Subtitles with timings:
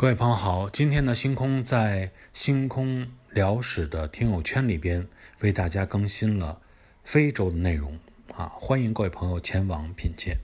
[0.00, 5.08] 各位朋友好，今天呢，星空在星空聊史的听友圈里边
[5.40, 6.60] 为大家更新了
[7.02, 7.98] 非洲的内容
[8.32, 10.38] 啊，欢迎各位朋友前往品鉴。